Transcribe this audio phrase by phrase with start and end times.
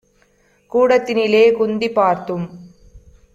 [0.71, 2.45] கூடத் தினிலே குந்திப் பார்த்தும்